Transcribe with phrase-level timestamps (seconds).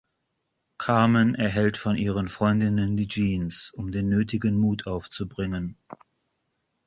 [0.79, 5.77] Carmen erhält von ihren Freundinnen die Jeans, um den nötigen Mut aufzubringen.